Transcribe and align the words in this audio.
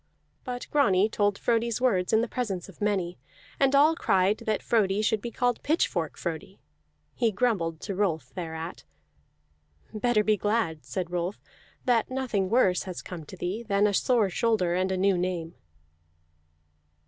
But 0.43 0.65
Grani 0.71 1.07
told 1.09 1.37
Frodi's 1.37 1.79
words 1.79 2.11
in 2.11 2.21
the 2.21 2.27
presence 2.27 2.67
of 2.67 2.81
many, 2.81 3.19
and 3.59 3.75
all 3.75 3.95
cried 3.95 4.39
that 4.47 4.63
Frodi 4.63 5.03
should 5.03 5.21
be 5.21 5.29
called 5.29 5.61
Pitchfork 5.61 6.17
Frodi. 6.17 6.59
He 7.13 7.31
grumbled 7.31 7.79
to 7.81 7.93
Rolf 7.93 8.33
thereat. 8.33 8.83
"Better 9.93 10.23
be 10.23 10.37
glad," 10.37 10.83
said 10.83 11.11
Rolf, 11.11 11.39
"that 11.85 12.09
nothing 12.09 12.49
worse 12.49 12.81
has 12.89 13.03
come 13.03 13.25
to 13.25 13.37
thee 13.37 13.61
than 13.61 13.85
a 13.85 13.93
sore 13.93 14.31
shoulder 14.31 14.73
and 14.73 14.91
a 14.91 14.97
new 14.97 15.19
name." 15.19 15.53